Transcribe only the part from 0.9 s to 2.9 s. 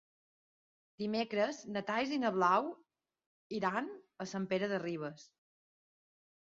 Dimecres na Thaís i na Blau